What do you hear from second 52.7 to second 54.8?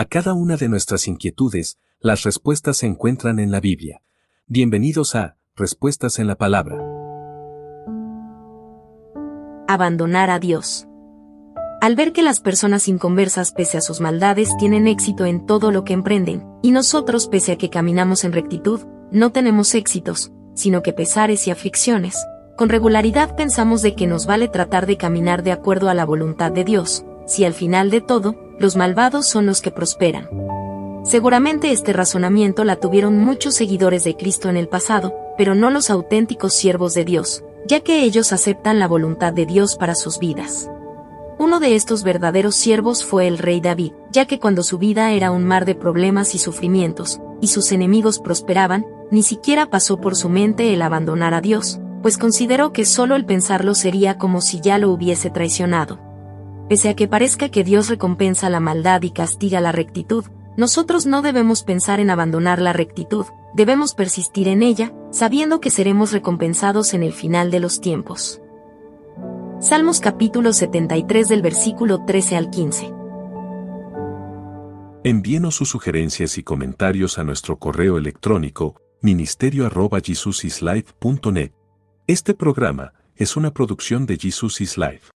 que solo el pensarlo sería como si ya